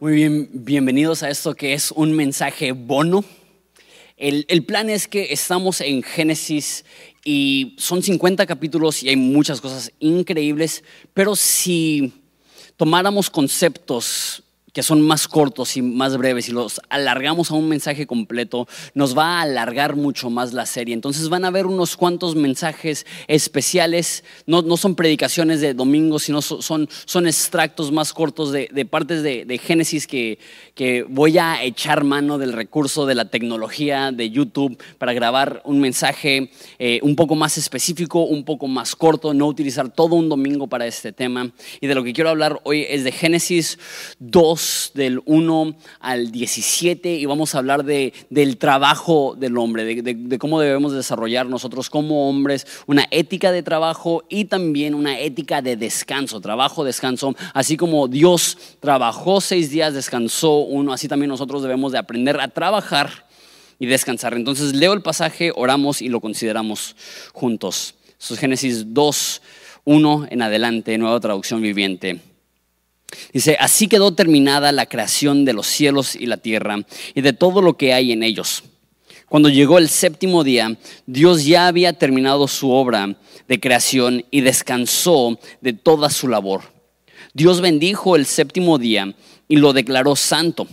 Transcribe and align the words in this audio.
Muy 0.00 0.14
bien, 0.14 0.48
bienvenidos 0.54 1.22
a 1.22 1.28
esto 1.28 1.54
que 1.54 1.74
es 1.74 1.90
un 1.90 2.14
mensaje 2.14 2.72
bono. 2.72 3.22
El, 4.16 4.46
el, 4.48 4.64
plan 4.64 4.88
es 4.88 5.06
que 5.06 5.30
estamos 5.30 5.82
en 5.82 6.02
Génesis 6.02 6.86
y 7.22 7.74
son 7.76 8.02
50 8.02 8.46
capítulos 8.46 9.02
y 9.02 9.10
hay 9.10 9.16
muchas 9.16 9.60
cosas 9.60 9.92
increíbles, 9.98 10.84
pero 11.12 11.36
si 11.36 12.14
tomáramos 12.78 13.28
conceptos 13.28 14.42
que 14.72 14.82
son 14.82 15.02
más 15.02 15.28
cortos 15.28 15.76
y 15.76 15.82
más 15.82 16.16
breves 16.16 16.48
y 16.48 16.52
los 16.52 16.80
alargamos 16.88 17.50
a 17.50 17.54
un 17.54 17.68
mensaje 17.68 18.06
completo, 18.06 18.68
nos 18.94 19.16
va 19.16 19.38
a 19.38 19.42
alargar 19.42 19.96
mucho 19.96 20.30
más 20.30 20.52
la 20.52 20.66
serie. 20.66 20.94
Entonces 20.94 21.28
van 21.28 21.44
a 21.44 21.50
ver 21.50 21.66
unos 21.66 21.96
cuantos 21.96 22.36
mensajes 22.36 23.06
especiales, 23.26 24.24
no, 24.46 24.62
no 24.62 24.76
son 24.76 24.94
predicaciones 24.94 25.60
de 25.60 25.74
domingo, 25.74 26.18
sino 26.18 26.42
son, 26.42 26.88
son 27.04 27.26
extractos 27.26 27.92
más 27.92 28.12
cortos 28.12 28.52
de, 28.52 28.68
de 28.72 28.84
partes 28.84 29.22
de, 29.22 29.44
de, 29.44 29.58
Génesis 29.58 30.06
que, 30.06 30.38
que 30.74 31.02
voy 31.02 31.38
a 31.38 31.62
echar 31.62 32.04
mano 32.04 32.38
del 32.38 32.52
recurso 32.52 33.06
de 33.06 33.14
la 33.14 33.26
tecnología 33.26 34.10
de 34.12 34.30
YouTube 34.30 34.82
para 34.98 35.12
grabar 35.12 35.62
un 35.64 35.80
mensaje 35.80 36.50
eh, 36.78 37.00
un 37.02 37.16
poco 37.16 37.34
más 37.34 37.58
específico, 37.58 38.24
un 38.24 38.44
poco 38.44 38.68
más 38.68 38.96
corto, 38.96 39.34
no 39.34 39.46
utilizar 39.46 39.90
todo 39.90 40.16
un 40.16 40.28
domingo 40.28 40.66
para 40.66 40.86
este 40.86 41.12
tema. 41.12 41.50
Y 41.80 41.86
de 41.86 41.94
lo 41.94 42.02
que 42.02 42.12
quiero 42.12 42.30
hablar 42.30 42.60
hoy 42.64 42.86
es 42.88 43.04
de 43.04 43.12
Génesis 43.12 43.78
2 44.18 44.59
del 44.94 45.22
1 45.24 45.76
al 46.00 46.30
17 46.30 47.14
y 47.14 47.26
vamos 47.26 47.54
a 47.54 47.58
hablar 47.58 47.84
de, 47.84 48.12
del 48.30 48.56
trabajo 48.56 49.34
del 49.38 49.56
hombre, 49.58 50.02
de, 50.02 50.38
cómo 50.38 50.60
debemos 50.60 50.92
desarrollar 50.92 51.46
nosotros 51.46 51.90
como 51.90 52.28
hombres 52.28 52.66
una 52.86 53.06
ética 53.10 53.52
de 53.52 53.62
trabajo 53.62 54.24
y 54.28 54.46
también 54.46 54.94
una 54.94 55.18
ética 55.18 55.62
de 55.62 55.76
descanso, 55.76 56.40
trabajo, 56.40 56.84
descanso, 56.84 57.34
así 57.54 57.76
como 57.76 58.08
Dios 58.08 58.58
trabajó 58.80 59.40
seis 59.40 59.70
días, 59.70 59.94
descansó 59.94 60.58
uno, 60.58 60.92
así 60.92 61.08
también 61.08 61.30
nosotros 61.30 61.62
debemos 61.62 61.92
de 61.92 61.98
aprender 61.98 62.40
a 62.40 62.48
trabajar 62.48 63.26
y 63.78 63.86
descansar. 63.86 64.34
Entonces 64.34 64.74
leo 64.74 64.92
el 64.92 65.02
pasaje, 65.02 65.52
oramos 65.54 66.02
y 66.02 66.08
lo 66.08 66.20
consideramos 66.20 66.96
juntos. 67.32 67.94
Eso 68.20 68.34
es 68.34 68.40
Génesis 68.40 68.92
2, 68.92 69.42
1 69.84 70.28
en 70.30 70.42
adelante, 70.42 70.98
nueva 70.98 71.18
traducción 71.20 71.62
viviente. 71.62 72.29
Dice, 73.32 73.56
así 73.60 73.88
quedó 73.88 74.14
terminada 74.14 74.72
la 74.72 74.86
creación 74.86 75.44
de 75.44 75.52
los 75.52 75.66
cielos 75.66 76.16
y 76.16 76.26
la 76.26 76.36
tierra 76.36 76.84
y 77.14 77.20
de 77.20 77.32
todo 77.32 77.62
lo 77.62 77.76
que 77.76 77.92
hay 77.92 78.12
en 78.12 78.22
ellos. 78.22 78.64
Cuando 79.28 79.48
llegó 79.48 79.78
el 79.78 79.88
séptimo 79.88 80.42
día, 80.42 80.76
Dios 81.06 81.44
ya 81.44 81.68
había 81.68 81.92
terminado 81.92 82.48
su 82.48 82.72
obra 82.72 83.16
de 83.46 83.60
creación 83.60 84.24
y 84.30 84.40
descansó 84.40 85.38
de 85.60 85.72
toda 85.72 86.10
su 86.10 86.26
labor. 86.26 86.62
Dios 87.32 87.60
bendijo 87.60 88.16
el 88.16 88.26
séptimo 88.26 88.78
día 88.78 89.14
y 89.46 89.56
lo 89.56 89.72
declaró 89.72 90.16
santo, 90.16 90.66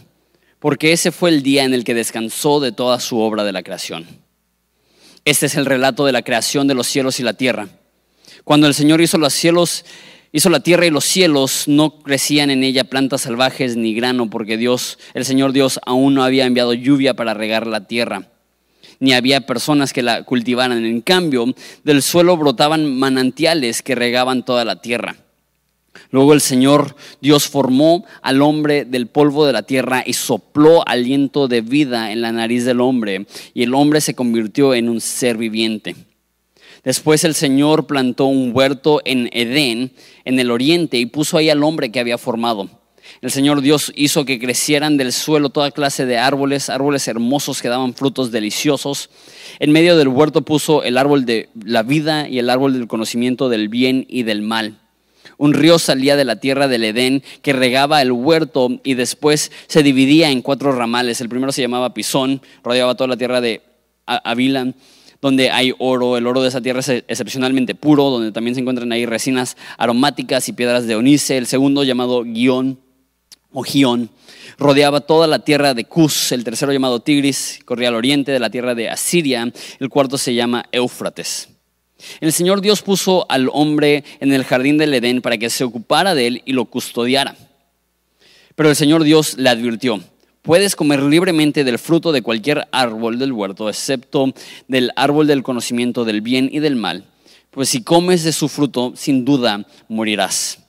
porque 0.59 0.91
ese 0.91 1.11
fue 1.11 1.29
el 1.29 1.43
día 1.43 1.65
en 1.65 1.73
el 1.75 1.83
que 1.83 1.93
descansó 1.93 2.59
de 2.59 2.71
toda 2.71 2.99
su 2.99 3.19
obra 3.19 3.43
de 3.43 3.51
la 3.51 3.61
creación. 3.61 4.07
Este 5.23 5.45
es 5.45 5.55
el 5.55 5.65
relato 5.65 6.05
de 6.05 6.11
la 6.11 6.23
creación 6.23 6.67
de 6.67 6.73
los 6.73 6.87
cielos 6.87 7.19
y 7.19 7.23
la 7.23 7.33
tierra. 7.33 7.67
Cuando 8.43 8.65
el 8.65 8.73
Señor 8.73 9.01
hizo 9.01 9.17
los 9.17 9.33
cielos 9.33 9.85
Hizo 10.33 10.49
la 10.49 10.59
tierra 10.59 10.85
y 10.85 10.89
los 10.89 11.05
cielos, 11.05 11.67
no 11.67 11.99
crecían 11.99 12.49
en 12.49 12.63
ella 12.63 12.83
plantas 12.83 13.21
salvajes 13.21 13.77
ni 13.77 13.93
grano, 13.93 14.29
porque 14.29 14.57
Dios, 14.57 14.99
el 15.13 15.23
Señor 15.23 15.53
Dios, 15.53 15.79
aún 15.85 16.15
no 16.15 16.23
había 16.23 16.45
enviado 16.45 16.73
lluvia 16.73 17.13
para 17.13 17.33
regar 17.33 17.65
la 17.65 17.87
tierra, 17.87 18.27
ni 18.99 19.13
había 19.13 19.45
personas 19.45 19.93
que 19.93 20.03
la 20.03 20.23
cultivaran. 20.23 20.85
En 20.85 21.01
cambio, 21.01 21.45
del 21.83 22.01
suelo 22.01 22.35
brotaban 22.35 22.93
manantiales 22.99 23.81
que 23.81 23.95
regaban 23.95 24.43
toda 24.43 24.65
la 24.65 24.81
tierra. 24.81 25.15
Luego 26.11 26.33
el 26.33 26.41
Señor 26.41 26.95
Dios 27.21 27.47
formó 27.47 28.05
al 28.21 28.41
hombre 28.41 28.85
del 28.85 29.07
polvo 29.07 29.45
de 29.45 29.53
la 29.53 29.63
tierra 29.63 30.03
y 30.05 30.13
sopló 30.13 30.87
aliento 30.87 31.47
de 31.47 31.61
vida 31.61 32.11
en 32.11 32.21
la 32.21 32.31
nariz 32.31 32.65
del 32.65 32.81
hombre, 32.81 33.25
y 33.53 33.63
el 33.63 33.73
hombre 33.73 34.01
se 34.01 34.13
convirtió 34.13 34.73
en 34.73 34.89
un 34.89 34.99
ser 34.99 35.37
viviente. 35.37 35.95
Después 36.83 37.23
el 37.23 37.33
Señor 37.33 37.87
plantó 37.87 38.25
un 38.25 38.51
huerto 38.53 39.01
en 39.05 39.29
Edén, 39.33 39.91
en 40.25 40.39
el 40.39 40.51
oriente, 40.51 40.97
y 40.97 41.05
puso 41.05 41.37
ahí 41.37 41.49
al 41.49 41.63
hombre 41.63 41.91
que 41.91 41.99
había 41.99 42.17
formado. 42.17 42.69
El 43.21 43.31
Señor 43.31 43.61
Dios 43.61 43.91
hizo 43.95 44.25
que 44.25 44.39
crecieran 44.39 44.97
del 44.97 45.11
suelo 45.11 45.49
toda 45.49 45.71
clase 45.71 46.05
de 46.05 46.17
árboles, 46.17 46.69
árboles 46.69 47.07
hermosos 47.07 47.61
que 47.61 47.69
daban 47.69 47.93
frutos 47.93 48.31
deliciosos. 48.31 49.09
En 49.59 49.71
medio 49.71 49.97
del 49.97 50.07
huerto 50.07 50.41
puso 50.41 50.83
el 50.83 50.97
árbol 50.97 51.25
de 51.25 51.49
la 51.63 51.83
vida 51.83 52.27
y 52.27 52.39
el 52.39 52.49
árbol 52.49 52.73
del 52.73 52.87
conocimiento 52.87 53.49
del 53.49 53.69
bien 53.69 54.05
y 54.09 54.23
del 54.23 54.41
mal. 54.41 54.79
Un 55.37 55.53
río 55.53 55.77
salía 55.77 56.15
de 56.15 56.25
la 56.25 56.37
tierra 56.37 56.67
del 56.67 56.83
Edén 56.83 57.23
que 57.41 57.53
regaba 57.53 58.01
el 58.01 58.11
huerto 58.11 58.79
y 58.83 58.95
después 58.95 59.51
se 59.67 59.83
dividía 59.83 60.31
en 60.31 60.41
cuatro 60.41 60.71
ramales. 60.71 61.21
El 61.21 61.29
primero 61.29 61.51
se 61.51 61.61
llamaba 61.61 61.93
Pisón, 61.93 62.41
rodeaba 62.63 62.95
toda 62.95 63.09
la 63.09 63.17
tierra 63.17 63.41
de 63.41 63.61
Avila 64.05 64.73
donde 65.21 65.49
hay 65.49 65.73
oro. 65.79 66.17
El 66.17 66.27
oro 66.27 66.41
de 66.41 66.49
esa 66.49 66.61
tierra 66.61 66.79
es 66.79 66.89
excepcionalmente 66.89 67.75
puro, 67.75 68.09
donde 68.09 68.31
también 68.31 68.55
se 68.55 68.61
encuentran 68.61 68.91
ahí 68.91 69.05
resinas 69.05 69.57
aromáticas 69.77 70.47
y 70.49 70.53
piedras 70.53 70.87
de 70.87 70.95
onice. 70.95 71.37
El 71.37 71.47
segundo, 71.47 71.83
llamado 71.83 72.23
Guión 72.23 72.79
o 73.51 73.63
Gión, 73.63 74.09
rodeaba 74.57 75.01
toda 75.01 75.27
la 75.27 75.39
tierra 75.39 75.73
de 75.73 75.85
Cus. 75.85 76.31
El 76.31 76.43
tercero, 76.43 76.71
llamado 76.71 77.01
Tigris, 77.01 77.59
corría 77.65 77.89
al 77.89 77.95
oriente 77.95 78.31
de 78.31 78.39
la 78.39 78.49
tierra 78.49 78.75
de 78.75 78.89
Asiria. 78.89 79.51
El 79.79 79.89
cuarto 79.89 80.17
se 80.17 80.33
llama 80.33 80.65
Éufrates. 80.71 81.49
El 82.21 82.31
Señor 82.31 82.61
Dios 82.61 82.81
puso 82.81 83.25
al 83.29 83.49
hombre 83.51 84.03
en 84.19 84.31
el 84.31 84.43
jardín 84.43 84.77
del 84.77 84.93
Edén 84.93 85.21
para 85.21 85.37
que 85.37 85.49
se 85.49 85.63
ocupara 85.63 86.13
de 86.13 86.27
él 86.27 86.41
y 86.45 86.53
lo 86.53 86.65
custodiara. 86.65 87.35
Pero 88.55 88.69
el 88.69 88.75
Señor 88.75 89.03
Dios 89.03 89.37
le 89.37 89.49
advirtió, 89.49 90.01
Puedes 90.47 90.77
comer 90.77 91.03
libremente 91.03 91.65
del 91.65 91.77
fruto 91.77 92.13
de 92.13 92.21
cualquier 92.21 92.69
árbol 92.71 93.19
del 93.19 93.33
huerto, 93.33 93.67
excepto 93.67 94.33
del 94.69 94.93
árbol 94.95 95.27
del 95.27 95.43
conocimiento 95.43 96.05
del 96.05 96.21
bien 96.21 96.47
y 96.49 96.59
del 96.59 96.77
mal, 96.77 97.03
pues 97.51 97.67
si 97.67 97.83
comes 97.83 98.23
de 98.23 98.31
su 98.31 98.47
fruto, 98.47 98.93
sin 98.95 99.25
duda 99.25 99.67
morirás. 99.89 100.59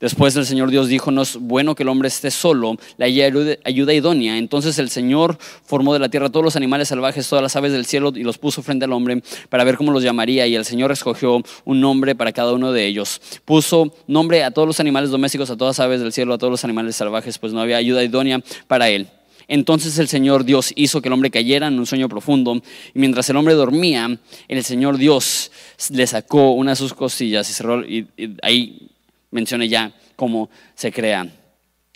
Después 0.00 0.34
el 0.36 0.46
Señor 0.46 0.70
Dios 0.70 0.88
dijo, 0.88 1.10
no 1.10 1.20
es 1.20 1.36
bueno 1.36 1.74
que 1.74 1.82
el 1.82 1.90
hombre 1.90 2.08
esté 2.08 2.30
solo, 2.30 2.78
la 2.96 3.04
ayuda 3.04 3.92
idónea. 3.92 4.38
Entonces 4.38 4.78
el 4.78 4.88
Señor 4.88 5.36
formó 5.66 5.92
de 5.92 5.98
la 5.98 6.08
tierra 6.08 6.30
todos 6.30 6.44
los 6.44 6.56
animales 6.56 6.88
salvajes, 6.88 7.28
todas 7.28 7.42
las 7.42 7.56
aves 7.56 7.72
del 7.72 7.84
cielo 7.84 8.12
y 8.14 8.22
los 8.22 8.38
puso 8.38 8.62
frente 8.62 8.86
al 8.86 8.92
hombre 8.94 9.22
para 9.50 9.64
ver 9.64 9.76
cómo 9.76 9.92
los 9.92 10.02
llamaría. 10.02 10.46
Y 10.46 10.54
el 10.54 10.64
Señor 10.64 10.92
escogió 10.92 11.42
un 11.66 11.80
nombre 11.82 12.14
para 12.14 12.32
cada 12.32 12.54
uno 12.54 12.72
de 12.72 12.86
ellos. 12.86 13.20
Puso 13.44 13.94
nombre 14.06 14.44
a 14.44 14.50
todos 14.50 14.66
los 14.66 14.80
animales 14.80 15.10
domésticos, 15.10 15.50
a 15.50 15.56
todas 15.58 15.78
las 15.78 15.84
aves 15.84 16.00
del 16.00 16.12
cielo, 16.12 16.32
a 16.32 16.38
todos 16.38 16.50
los 16.50 16.64
animales 16.64 16.96
salvajes, 16.96 17.36
pues 17.38 17.52
no 17.52 17.60
había 17.60 17.76
ayuda 17.76 18.02
idónea 18.02 18.40
para 18.66 18.88
él. 18.88 19.08
Entonces 19.48 19.98
el 19.98 20.08
Señor 20.08 20.44
Dios 20.44 20.72
hizo 20.76 21.00
que 21.00 21.08
el 21.08 21.12
hombre 21.12 21.30
cayera 21.30 21.68
en 21.68 21.78
un 21.78 21.86
sueño 21.86 22.08
profundo 22.08 22.60
y 22.94 22.98
mientras 22.98 23.30
el 23.30 23.36
hombre 23.36 23.54
dormía, 23.54 24.18
el 24.48 24.64
Señor 24.64 24.98
Dios 24.98 25.52
le 25.90 26.06
sacó 26.06 26.52
una 26.52 26.72
de 26.72 26.76
sus 26.76 26.94
costillas 26.94 27.48
y 27.48 27.52
cerró 27.52 27.84
y, 27.86 28.06
ahí 28.42 28.88
menciona 29.30 29.64
ya 29.64 29.92
cómo 30.16 30.50
se 30.74 30.90
crea 30.90 31.28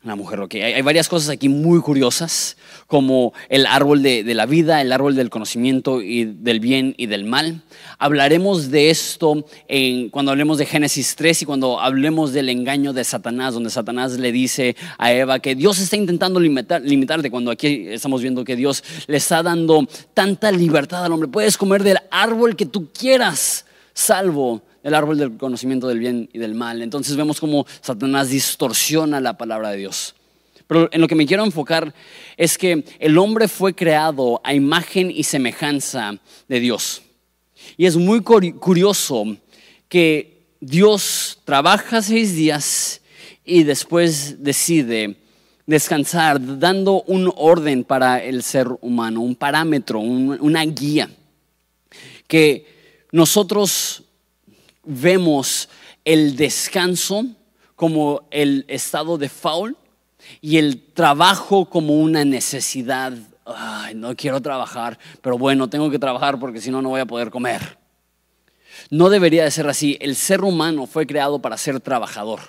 la 0.03 0.17
mujer. 0.17 0.41
Okay. 0.41 0.63
Hay, 0.63 0.83
varias 0.83 1.09
cosas 1.09 1.29
aquí 1.29 1.49
muy 1.49 1.81
curiosas, 1.81 2.57
como 2.87 3.35
el 3.51 3.67
árbol 3.67 4.03
de, 4.03 4.23
la 4.35 4.47
vida, 4.47 4.81
el 4.81 4.93
árbol 4.93 5.15
del 5.15 5.29
conocimiento 5.29 6.01
y 6.01 6.25
del 6.25 6.61
bien 6.61 6.95
y 6.97 7.07
del 7.07 7.25
mal. 7.25 7.61
Hablaremos 7.99 8.71
de 8.71 8.91
esto 8.91 9.45
cuando 10.11 10.31
hablemos 10.31 10.57
de 10.59 10.67
Génesis 10.67 11.15
3 11.17 11.43
y 11.43 11.45
cuando 11.45 11.81
hablemos 11.81 12.33
del 12.33 12.49
engaño 12.49 12.93
de 12.93 13.05
Satanás, 13.05 13.55
donde 13.55 13.71
Satanás 13.71 14.19
le 14.19 14.33
dice 14.33 14.75
a 14.97 15.13
Eva 15.13 15.39
que 15.39 15.55
Dios 15.55 15.79
está 15.79 15.97
intentando 15.97 16.41
limitar, 16.41 16.81
limitarte, 16.81 17.31
cuando 17.31 17.51
aquí 17.51 17.89
estamos 17.89 18.23
viendo 18.23 18.45
que 18.45 18.57
Dios 18.57 18.83
le 19.07 19.19
está 19.19 19.43
dando 19.43 19.87
tanta 20.15 20.51
libertad 20.51 21.05
al 21.05 21.13
hombre. 21.13 21.29
Puedes 21.29 21.59
comer 21.59 21.83
del 21.83 21.99
árbol 22.11 22.57
que 22.57 22.65
tú 22.65 22.91
quieras, 22.93 23.67
salvo 23.93 24.63
el 24.83 24.95
árbol 24.95 25.19
del 25.19 25.37
conocimiento 25.37 25.89
del 25.89 25.99
bien 25.99 26.29
y 26.33 26.39
del 26.39 26.55
mal. 26.55 26.83
Entonces 26.83 27.17
vemos 27.17 27.41
cómo 27.41 27.67
Satanás 27.81 28.31
distorsiona 28.31 29.21
la 29.21 29.37
palabra 29.37 29.71
de 29.71 29.79
Dios. 29.79 30.15
Pero 30.67 30.89
en 30.93 31.01
lo 31.01 31.09
que 31.09 31.17
me 31.17 31.27
quiero 31.27 31.45
enfocar 31.45 31.93
es 32.37 32.57
que 32.57 32.85
el 32.99 33.19
hombre 33.19 33.49
fue 33.49 33.75
creado 33.75 34.41
a 34.45 34.55
imagen 34.55 35.11
y 35.11 35.25
semejanza 35.25 36.17
de 36.49 36.61
Dios. 36.61 37.03
Y 37.77 37.87
es 37.87 37.97
muy 37.97 38.21
curioso 38.21 39.37
que 39.89 40.45
Dios 40.61 41.39
trabaja 41.45 42.03
seis 42.03 42.35
días 42.37 43.01
y 43.45 43.65
después 43.65 44.43
decide 44.43 45.17
descansar, 45.67 46.59
dando 46.59 47.03
un 47.03 47.33
orden 47.37 47.85
para 47.85 48.23
el 48.23 48.43
ser 48.43 48.69
humano, 48.81 49.21
un 49.21 49.35
parámetro, 49.35 50.01
una 50.01 50.65
guía, 50.65 51.11
que 52.27 52.67
nosotros 53.13 54.05
vemos 54.85 55.69
el 56.05 56.37
descanso 56.37 57.27
como 57.77 58.23
el 58.31 58.65
estado 58.69 59.19
de 59.19 59.29
faul 59.29 59.77
y 60.41 60.59
el 60.59 60.83
trabajo 60.93 61.65
como 61.65 61.95
una 61.99 62.25
necesidad. 62.25 63.13
No 63.95 64.15
quiero 64.15 64.41
trabajar, 64.41 64.99
pero 65.23 65.39
bueno, 65.39 65.69
tengo 65.69 65.91
que 65.91 65.99
trabajar 65.99 66.39
porque 66.39 66.61
si 66.61 66.71
no, 66.71 66.83
no 66.83 66.91
voy 66.91 67.01
a 67.01 67.07
poder 67.07 67.31
comer. 67.31 67.79
No 68.91 69.09
debería 69.09 69.45
de 69.45 69.51
ser 69.51 69.69
así. 69.69 69.97
El 70.01 70.15
ser 70.17 70.43
humano 70.45 70.87
fue 70.87 71.07
creado 71.07 71.41
para 71.41 71.57
ser 71.57 71.81
trabajador. 71.81 72.41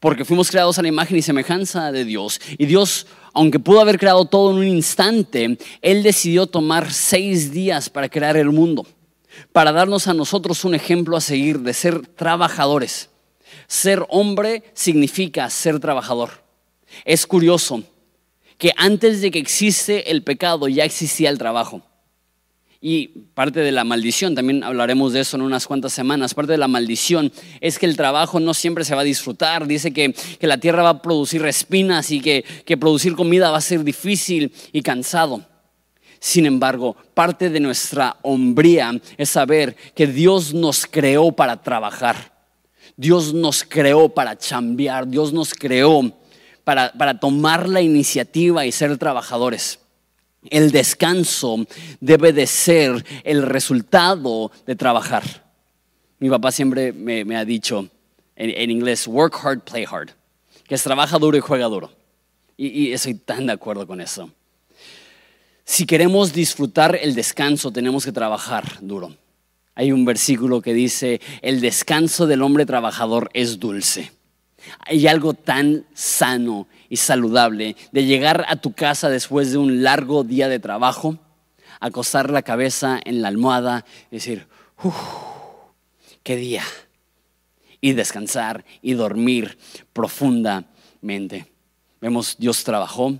porque 0.00 0.24
fuimos 0.24 0.50
creados 0.50 0.80
a 0.80 0.82
la 0.82 0.88
imagen 0.88 1.16
y 1.16 1.22
semejanza 1.22 1.92
de 1.92 2.04
Dios. 2.04 2.40
Y 2.58 2.66
Dios, 2.66 3.06
aunque 3.32 3.60
pudo 3.60 3.80
haber 3.80 4.00
creado 4.00 4.24
todo 4.24 4.50
en 4.50 4.56
un 4.56 4.66
instante, 4.66 5.56
Él 5.80 6.02
decidió 6.02 6.48
tomar 6.48 6.92
seis 6.92 7.52
días 7.52 7.88
para 7.88 8.08
crear 8.08 8.36
el 8.36 8.50
mundo, 8.50 8.84
para 9.52 9.72
darnos 9.72 10.08
a 10.08 10.14
nosotros 10.14 10.64
un 10.64 10.74
ejemplo 10.74 11.16
a 11.16 11.20
seguir 11.20 11.60
de 11.60 11.74
ser 11.74 12.06
trabajadores. 12.06 13.10
Ser 13.66 14.04
hombre 14.08 14.64
significa 14.74 15.48
ser 15.50 15.80
trabajador. 15.80 16.42
Es 17.04 17.26
curioso 17.26 17.82
que 18.58 18.72
antes 18.76 19.20
de 19.20 19.30
que 19.30 19.38
existe 19.38 20.10
el 20.10 20.22
pecado 20.22 20.68
ya 20.68 20.84
existía 20.84 21.30
el 21.30 21.38
trabajo. 21.38 21.82
Y 22.84 23.08
parte 23.34 23.60
de 23.60 23.70
la 23.70 23.84
maldición, 23.84 24.34
también 24.34 24.64
hablaremos 24.64 25.12
de 25.12 25.20
eso 25.20 25.36
en 25.36 25.42
unas 25.42 25.68
cuantas 25.68 25.92
semanas, 25.92 26.34
parte 26.34 26.50
de 26.50 26.58
la 26.58 26.66
maldición 26.66 27.32
es 27.60 27.78
que 27.78 27.86
el 27.86 27.96
trabajo 27.96 28.40
no 28.40 28.54
siempre 28.54 28.84
se 28.84 28.96
va 28.96 29.02
a 29.02 29.04
disfrutar. 29.04 29.68
Dice 29.68 29.92
que, 29.92 30.14
la 30.40 30.58
tierra 30.58 30.82
va 30.82 30.88
a 30.88 31.02
producir 31.02 31.46
espinas 31.46 32.10
y 32.10 32.20
que, 32.20 32.44
que 32.64 32.76
producir 32.76 33.14
comida 33.14 33.52
va 33.52 33.58
a 33.58 33.60
ser 33.60 33.84
difícil 33.84 34.52
y 34.72 34.82
cansado. 34.82 35.46
Sin 36.22 36.46
embargo, 36.46 36.94
parte 37.14 37.50
de 37.50 37.58
nuestra 37.58 38.16
hombría 38.22 38.92
es 39.16 39.28
saber 39.28 39.74
que 39.92 40.06
Dios 40.06 40.54
nos 40.54 40.86
creó 40.86 41.32
para 41.32 41.60
trabajar. 41.60 42.32
Dios 42.96 43.34
nos 43.34 43.64
creó 43.64 44.08
para 44.08 44.38
chambear. 44.38 45.08
Dios 45.08 45.32
nos 45.32 45.52
creó 45.52 46.12
para, 46.62 46.92
para 46.92 47.18
tomar 47.18 47.68
la 47.68 47.80
iniciativa 47.80 48.64
y 48.64 48.70
ser 48.70 48.96
trabajadores. 48.98 49.80
El 50.48 50.70
descanso 50.70 51.66
debe 51.98 52.32
de 52.32 52.46
ser 52.46 53.04
el 53.24 53.42
resultado 53.42 54.52
de 54.64 54.76
trabajar. 54.76 55.24
Mi 56.20 56.30
papá 56.30 56.52
siempre 56.52 56.92
me, 56.92 57.36
ha 57.36 57.44
dicho 57.44 57.88
en, 58.36 58.70
inglés, 58.70 59.08
work 59.08 59.40
hard, 59.42 59.62
play 59.62 59.84
hard, 59.90 60.10
que 60.68 60.76
es 60.76 60.84
trabaja 60.84 61.18
duro 61.18 61.36
y 61.36 61.40
juega 61.40 61.66
duro. 61.66 61.90
Y, 62.56 62.68
y 62.68 62.92
estoy 62.92 63.14
tan 63.14 63.48
de 63.48 63.54
acuerdo 63.54 63.88
con 63.88 64.00
eso. 64.00 64.30
Si 65.64 65.86
queremos 65.86 66.32
disfrutar 66.32 66.98
el 67.00 67.14
descanso, 67.14 67.70
tenemos 67.70 68.04
que 68.04 68.12
trabajar 68.12 68.78
duro. 68.80 69.16
Hay 69.74 69.92
un 69.92 70.04
versículo 70.04 70.60
que 70.60 70.74
dice, 70.74 71.20
el 71.40 71.60
descanso 71.60 72.26
del 72.26 72.42
hombre 72.42 72.66
trabajador 72.66 73.30
es 73.32 73.58
dulce. 73.58 74.12
Hay 74.80 75.06
algo 75.06 75.34
tan 75.34 75.86
sano 75.94 76.68
y 76.88 76.96
saludable 76.96 77.76
de 77.90 78.04
llegar 78.04 78.44
a 78.48 78.56
tu 78.56 78.72
casa 78.72 79.08
después 79.08 79.50
de 79.50 79.58
un 79.58 79.82
largo 79.82 80.24
día 80.24 80.48
de 80.48 80.58
trabajo, 80.58 81.18
acostar 81.80 82.30
la 82.30 82.42
cabeza 82.42 83.00
en 83.04 83.22
la 83.22 83.28
almohada 83.28 83.84
y 84.10 84.16
decir, 84.16 84.46
uff, 84.82 84.94
qué 86.22 86.36
día. 86.36 86.62
Y 87.80 87.92
descansar 87.92 88.64
y 88.82 88.92
dormir 88.92 89.58
profundamente. 89.92 91.46
Vemos, 92.00 92.36
Dios 92.38 92.62
trabajó 92.62 93.10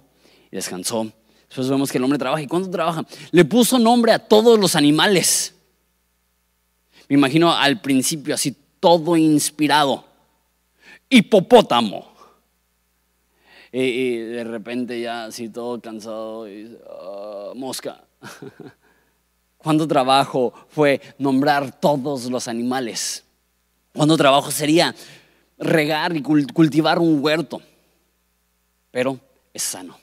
y 0.50 0.56
descansó. 0.56 1.12
Después 1.52 1.68
vemos 1.68 1.92
que 1.92 1.98
el 1.98 2.04
hombre 2.04 2.18
trabaja. 2.18 2.42
¿Y 2.42 2.46
cuándo 2.46 2.70
trabaja? 2.70 3.04
Le 3.30 3.44
puso 3.44 3.78
nombre 3.78 4.12
a 4.12 4.18
todos 4.18 4.58
los 4.58 4.74
animales. 4.74 5.54
Me 7.08 7.14
imagino 7.14 7.52
al 7.52 7.80
principio 7.80 8.34
así 8.34 8.56
todo 8.80 9.16
inspirado 9.16 10.12
hipopótamo. 11.12 12.10
Y, 13.70 14.16
de 14.16 14.44
repente 14.44 15.00
ya 15.00 15.26
así 15.26 15.48
todo 15.48 15.80
cansado, 15.80 16.48
y, 16.48 16.76
ah, 16.88 17.52
mosca. 17.54 18.02
¿Cuánto 19.56 19.86
trabajo 19.86 20.52
fue 20.68 21.00
nombrar 21.18 21.80
todos 21.80 22.30
los 22.30 22.48
animales? 22.48 23.24
¿Cuánto 23.94 24.16
trabajo 24.16 24.50
sería 24.50 24.94
regar 25.58 26.16
y 26.16 26.22
cultivar 26.22 26.98
un 26.98 27.22
huerto? 27.22 27.62
Pero 28.90 29.18
es 29.54 29.62
sano. 29.62 30.01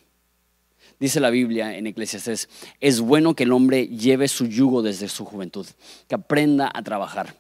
Dice 0.99 1.19
la 1.19 1.29
Biblia 1.29 1.77
en 1.77 1.87
Eclesiastes, 1.87 2.49
es 2.79 2.99
bueno 2.99 3.33
que 3.35 3.43
el 3.43 3.53
hombre 3.53 3.87
lleve 3.87 4.27
su 4.27 4.47
yugo 4.47 4.81
desde 4.81 5.07
su 5.07 5.25
juventud, 5.25 5.65
que 6.07 6.15
aprenda 6.15 6.69
a 6.73 6.81
trabajar 6.81 7.35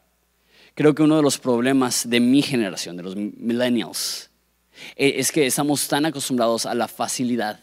creo 0.79 0.95
que 0.95 1.03
uno 1.03 1.17
de 1.17 1.21
los 1.21 1.37
problemas 1.37 2.09
de 2.09 2.21
mi 2.21 2.41
generación, 2.41 2.95
de 2.95 3.03
los 3.03 3.13
millennials, 3.13 4.31
e, 4.95 5.19
es 5.19 5.29
que 5.29 5.45
estamos 5.45 5.85
tan 5.89 6.05
acostumbrados 6.05 6.65
a 6.65 6.73
la 6.73 6.87
facilidad, 6.87 7.59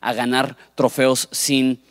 a 0.00 0.12
ganar 0.12 0.56
trofeos 0.76 1.28
sin 1.32 1.82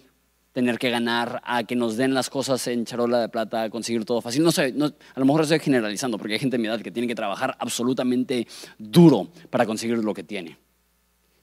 tener 0.54 0.80
que 0.80 0.90
ganar, 0.90 1.42
a 1.44 1.66
que 1.66 1.76
nos 1.76 1.98
den 1.98 2.14
las 2.14 2.30
cosas 2.30 2.66
en 2.68 2.86
charola 2.86 3.20
de 3.20 3.28
plata, 3.28 3.64
a 3.64 3.70
conseguir 3.70 4.06
todo 4.06 4.22
fácil. 4.22 4.42
No 4.42 4.54
sé, 4.54 4.74
a 4.74 5.20
lo 5.20 5.26
mejor 5.26 5.42
estoy 5.42 5.60
generalizando, 5.60 6.18
porque 6.18 6.36
hay 6.36 6.40
gente 6.40 6.56
de 6.56 6.62
mi 6.62 6.70
edad 6.70 6.80
que 6.80 6.92
tiene 6.92 7.10
que 7.10 7.16
trabajar 7.16 7.58
absolutamente 7.60 8.48
duro 8.78 9.34
para 9.50 9.66
conseguir 9.66 9.98
lo 9.98 10.14
que 10.14 10.24
tiene. 10.24 10.58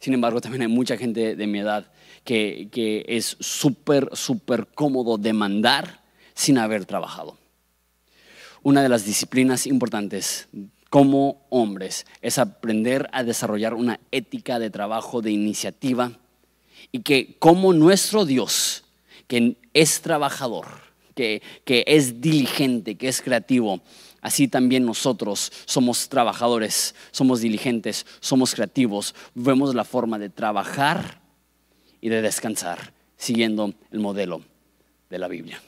Sin 0.01 0.15
embargo, 0.15 0.41
también 0.41 0.63
hay 0.63 0.69
mucha 0.69 0.97
gente 0.97 1.37
de 1.37 1.47
mi 1.47 1.61
edad 1.61 1.93
que, 2.25 2.69
que 2.73 3.05
es 3.07 3.37
súper, 3.39 4.09
súper 4.15 4.67
cómodo 4.75 5.19
demandar 5.19 6.03
sin 6.35 6.57
haber 6.57 6.87
trabajado. 6.87 7.37
Una 8.63 8.83
de 8.83 8.89
las 8.89 9.05
disciplinas 9.05 9.67
importantes 9.67 10.49
como 10.89 11.47
hombres 11.51 12.07
es 12.23 12.39
aprender 12.39 13.09
a 13.13 13.25
desarrollar 13.25 13.75
una 13.75 14.01
ética 14.11 14.59
de 14.59 14.71
trabajo, 14.71 15.23
de 15.23 15.31
iniciativa, 15.31 16.19
y 16.93 17.01
que 17.01 17.37
como 17.39 17.73
nuestro 17.73 18.25
Dios, 18.25 18.85
que 19.29 19.57
es 19.75 20.01
trabajador, 20.01 20.67
que, 21.15 21.43
que 21.65 21.85
es 21.87 22.21
diligente, 22.21 22.97
que 22.97 23.09
es 23.09 23.21
creativo, 23.21 23.83
así 24.21 24.49
también 24.49 24.85
nosotros 24.85 25.53
somos 25.65 26.09
trabajadores, 26.09 26.95
somos 27.11 27.41
diligentes, 27.41 28.07
somos 28.21 28.55
creativos, 28.55 29.15
vemos 29.35 29.75
la 29.75 29.85
forma 29.85 30.19
de 30.19 30.29
trabajar 30.29 31.21
y 32.01 32.09
de 32.09 32.23
descansar 32.23 32.93
siguiendo 33.17 33.75
el 33.91 34.01
modelo 34.01 34.43
de 35.11 35.19
la 35.19 35.29
Biblia. 35.29 35.61